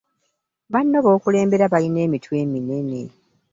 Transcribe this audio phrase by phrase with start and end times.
[0.73, 3.01] Banno b'okulembera balina emitwe eminene.